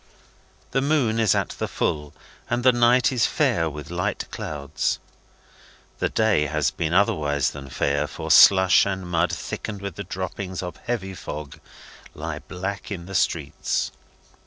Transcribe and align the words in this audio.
The 0.71 0.81
moon 0.81 1.19
is 1.19 1.35
at 1.35 1.49
the 1.49 1.67
full, 1.67 2.15
and 2.49 2.63
the 2.63 2.71
night 2.71 3.11
is 3.11 3.27
fair 3.27 3.69
with 3.69 3.91
light 3.91 4.25
clouds. 4.31 4.97
The 5.99 6.09
day 6.09 6.47
has 6.47 6.71
been 6.71 6.91
otherwise 6.91 7.51
than 7.51 7.69
fair, 7.69 8.07
for 8.07 8.31
slush 8.31 8.83
and 8.87 9.07
mud, 9.07 9.31
thickened 9.31 9.83
with 9.83 9.97
the 9.97 10.03
droppings 10.03 10.63
of 10.63 10.77
heavy 10.87 11.13
fog, 11.13 11.59
lie 12.15 12.39
black 12.39 12.89
in 12.89 13.05
the 13.05 13.13
streets. 13.13 13.91